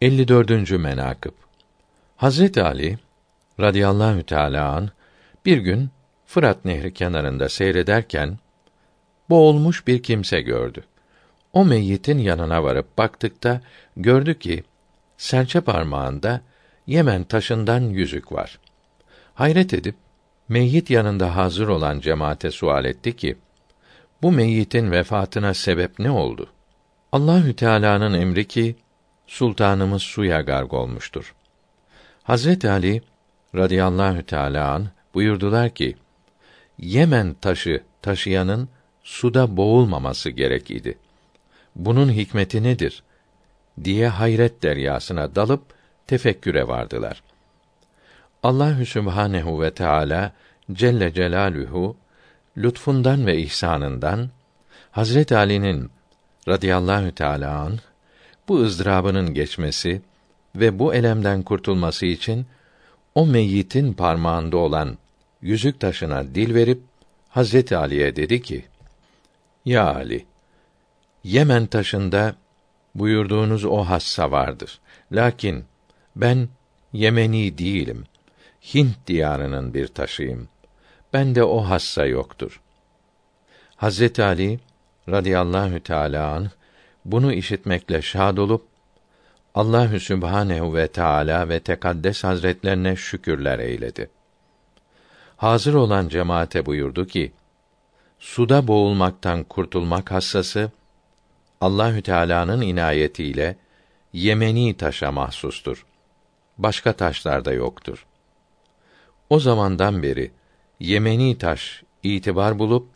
54. 0.00 0.70
menakıb 0.70 1.32
Hazret 2.16 2.58
Ali 2.58 2.98
radıyallahu 3.60 4.22
teala 4.22 4.72
an 4.72 4.90
bir 5.46 5.58
gün 5.58 5.90
Fırat 6.26 6.64
Nehri 6.64 6.94
kenarında 6.94 7.48
seyrederken 7.48 8.38
boğulmuş 9.30 9.86
bir 9.86 10.02
kimse 10.02 10.40
gördü. 10.40 10.84
O 11.52 11.64
meyyitin 11.64 12.18
yanına 12.18 12.62
varıp 12.64 12.98
baktıkta 12.98 13.60
gördü 13.96 14.38
ki 14.38 14.64
serçe 15.16 15.60
parmağında 15.60 16.40
Yemen 16.86 17.24
taşından 17.24 17.80
yüzük 17.80 18.32
var. 18.32 18.58
Hayret 19.34 19.74
edip 19.74 19.94
meyyit 20.48 20.90
yanında 20.90 21.36
hazır 21.36 21.68
olan 21.68 22.00
cemaate 22.00 22.50
sual 22.50 22.84
etti 22.84 23.16
ki 23.16 23.36
bu 24.22 24.32
meyyitin 24.32 24.90
vefatına 24.90 25.54
sebep 25.54 25.98
ne 25.98 26.10
oldu? 26.10 26.46
Allahü 27.12 27.56
Teala'nın 27.56 28.14
emri 28.14 28.48
ki 28.48 28.76
sultanımız 29.28 30.02
suya 30.02 30.40
garg 30.40 30.72
olmuştur. 30.72 31.34
Hazret 32.22 32.64
Ali 32.64 33.02
radıyallahu 33.54 34.22
teala 34.22 34.72
an 34.72 34.88
buyurdular 35.14 35.70
ki 35.70 35.96
Yemen 36.78 37.34
taşı 37.34 37.82
taşıyanın 38.02 38.68
suda 39.02 39.56
boğulmaması 39.56 40.30
gerek 40.30 40.70
idi. 40.70 40.98
Bunun 41.76 42.12
hikmeti 42.12 42.62
nedir? 42.62 43.02
diye 43.84 44.08
hayret 44.08 44.62
deryasına 44.62 45.34
dalıp 45.34 45.62
tefekküre 46.06 46.68
vardılar. 46.68 47.22
Allahü 48.42 48.86
Sübhanehu 48.86 49.62
ve 49.62 49.74
Teala 49.74 50.32
Celle 50.72 51.12
Celaluhu 51.14 51.96
lütfundan 52.56 53.26
ve 53.26 53.38
ihsanından 53.38 54.30
Hazret 54.90 55.32
Ali'nin 55.32 55.90
radıyallahu 56.48 57.14
teala 57.14 57.58
an 57.58 57.78
bu 58.48 58.60
ızdırabının 58.62 59.34
geçmesi 59.34 60.02
ve 60.56 60.78
bu 60.78 60.94
elemden 60.94 61.42
kurtulması 61.42 62.06
için 62.06 62.46
o 63.14 63.26
meyyitin 63.26 63.92
parmağında 63.92 64.56
olan 64.56 64.98
yüzük 65.42 65.80
taşına 65.80 66.34
dil 66.34 66.54
verip 66.54 66.82
Hazreti 67.28 67.76
Ali'ye 67.76 68.16
dedi 68.16 68.42
ki: 68.42 68.64
Ya 69.64 69.94
Ali, 69.94 70.26
Yemen 71.24 71.66
taşında 71.66 72.36
buyurduğunuz 72.94 73.64
o 73.64 73.78
hassa 73.78 74.30
vardır. 74.30 74.80
Lakin 75.12 75.64
ben 76.16 76.48
Yemeni 76.92 77.58
değilim. 77.58 78.04
Hint 78.74 79.06
diyarının 79.06 79.74
bir 79.74 79.86
taşıyım. 79.86 80.48
Ben 81.12 81.34
de 81.34 81.44
o 81.44 81.60
hassa 81.60 82.06
yoktur. 82.06 82.60
Hazreti 83.76 84.22
Ali 84.22 84.60
radıyallahu 85.08 85.80
teala 85.80 86.32
anh 86.32 86.57
bunu 87.12 87.32
işitmekle 87.32 88.02
şad 88.02 88.36
olup 88.36 88.66
Allahü 89.54 90.00
Sübhanehu 90.00 90.74
ve 90.74 90.88
Teala 90.88 91.48
ve 91.48 91.60
Tekaddes 91.60 92.24
Hazretlerine 92.24 92.96
şükürler 92.96 93.58
eyledi. 93.58 94.10
Hazır 95.36 95.74
olan 95.74 96.08
cemaate 96.08 96.66
buyurdu 96.66 97.06
ki: 97.06 97.32
Suda 98.18 98.68
boğulmaktan 98.68 99.44
kurtulmak 99.44 100.10
hassası 100.10 100.70
Allahü 101.60 102.02
Teala'nın 102.02 102.60
inayetiyle 102.60 103.56
Yemeni 104.12 104.76
taşa 104.76 105.12
mahsustur. 105.12 105.86
Başka 106.58 106.92
taşlarda 106.92 107.52
yoktur. 107.52 108.06
O 109.30 109.40
zamandan 109.40 110.02
beri 110.02 110.30
Yemeni 110.80 111.38
taş 111.38 111.82
itibar 112.02 112.58
bulup 112.58 112.88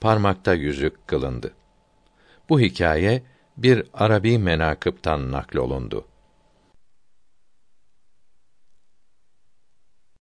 parmakta 0.00 0.54
yüzük 0.54 1.08
kılındı. 1.08 1.52
Bu 2.48 2.60
hikaye 2.60 3.22
bir 3.56 3.82
Arabi 3.94 4.38
menakıptan 4.38 5.32
naklolundu. 5.32 6.04